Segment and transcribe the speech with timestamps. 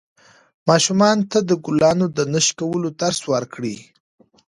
[0.69, 3.77] ماشومانو ته د ګلانو د نه شکولو درس ورکړئ.